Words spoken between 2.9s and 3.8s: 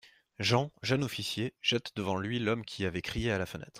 crié à la fenêtre.